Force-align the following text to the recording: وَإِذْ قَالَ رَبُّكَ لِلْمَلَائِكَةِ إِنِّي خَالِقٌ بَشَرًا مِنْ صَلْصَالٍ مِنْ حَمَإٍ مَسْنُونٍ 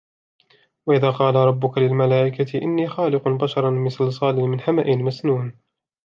وَإِذْ 0.85 1.11
قَالَ 1.11 1.35
رَبُّكَ 1.35 1.77
لِلْمَلَائِكَةِ 1.77 2.61
إِنِّي 2.61 2.87
خَالِقٌ 2.87 3.27
بَشَرًا 3.27 3.69
مِنْ 3.69 3.89
صَلْصَالٍ 3.89 4.35
مِنْ 4.35 4.59
حَمَإٍ 4.61 4.95
مَسْنُونٍ 4.95 5.53